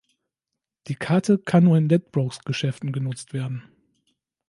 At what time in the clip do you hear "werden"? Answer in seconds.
3.33-3.69